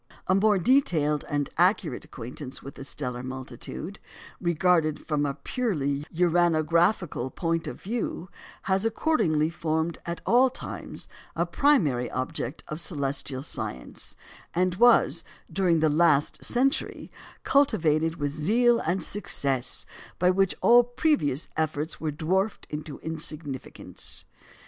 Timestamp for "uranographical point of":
6.11-7.79